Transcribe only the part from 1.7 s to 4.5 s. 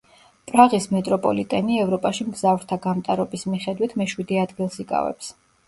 ევროპაში მგზავრთა გამტარობის მიხედვით მეშვიდე